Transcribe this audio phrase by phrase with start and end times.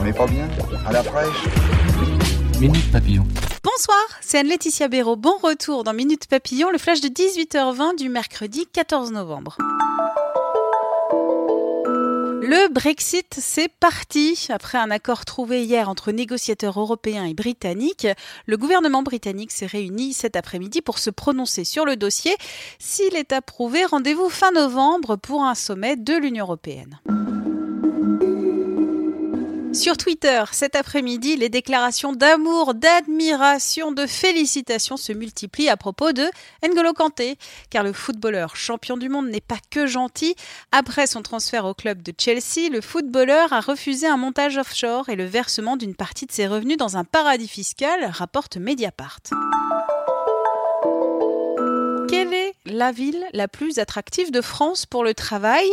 [0.00, 0.48] On n'est pas bien
[0.86, 1.44] À la fraîche
[2.60, 3.26] Minute Papillon.
[3.64, 5.16] Bonsoir, c'est Anne-Laetitia Béraud.
[5.16, 9.58] Bon retour dans Minute Papillon, le flash de 18h20 du mercredi 14 novembre.
[12.42, 14.46] Le Brexit, c'est parti.
[14.50, 18.06] Après un accord trouvé hier entre négociateurs européens et britanniques,
[18.46, 22.36] le gouvernement britannique s'est réuni cet après-midi pour se prononcer sur le dossier.
[22.78, 27.00] S'il est approuvé, rendez-vous fin novembre pour un sommet de l'Union européenne.
[29.78, 36.28] Sur Twitter, cet après-midi, les déclarations d'amour, d'admiration, de félicitations se multiplient à propos de
[36.64, 37.38] N'Golo Kanté,
[37.70, 40.34] car le footballeur champion du monde n'est pas que gentil.
[40.72, 45.16] Après son transfert au club de Chelsea, le footballeur a refusé un montage offshore et
[45.16, 49.20] le versement d'une partie de ses revenus dans un paradis fiscal, rapporte Mediapart.
[52.08, 55.68] Quelle est la ville la plus attractive de France pour le travail?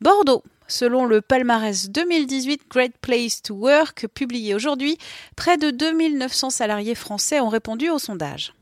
[0.00, 0.44] Bordeaux.
[0.72, 4.96] Selon le palmarès 2018 Great Place to Work publié aujourd'hui,
[5.36, 8.54] près de 2900 salariés français ont répondu au sondage.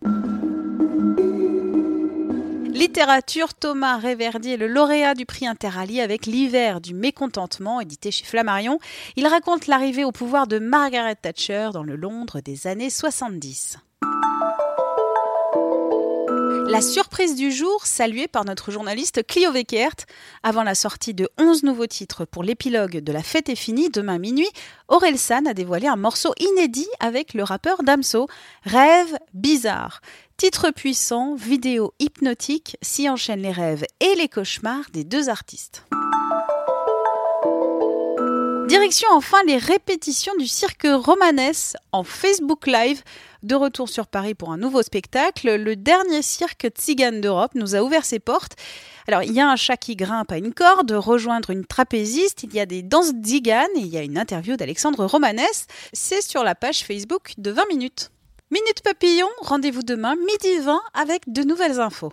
[2.75, 8.81] Littérature, Thomas Réverdier, le lauréat du prix Interallié avec L'hiver du mécontentement, édité chez Flammarion.
[9.15, 13.79] Il raconte l'arrivée au pouvoir de Margaret Thatcher dans le Londres des années 70.
[16.71, 19.97] La surprise du jour, saluée par notre journaliste Clio Weckert.
[20.45, 24.19] Avant la sortie de 11 nouveaux titres pour l'épilogue de La fête est finie, demain
[24.19, 24.49] minuit,
[24.87, 28.29] Aurel San a dévoilé un morceau inédit avec le rappeur Damso,
[28.63, 30.01] Rêve bizarre.
[30.37, 35.83] Titre puissant, vidéo hypnotique, s'y enchaînent les rêves et les cauchemars des deux artistes.
[38.71, 43.03] Direction enfin les répétitions du cirque romanesque en Facebook Live.
[43.43, 47.83] De retour sur Paris pour un nouveau spectacle, le dernier cirque tzigane d'Europe nous a
[47.83, 48.55] ouvert ses portes.
[49.09, 52.53] Alors, il y a un chat qui grimpe à une corde, rejoindre une trapéziste, il
[52.55, 55.67] y a des danses tziganes et il y a une interview d'Alexandre Romanès.
[55.95, 58.11] C'est sur la page Facebook de 20 minutes.
[58.51, 62.13] Minute Papillon, rendez-vous demain, midi 20, avec de nouvelles infos.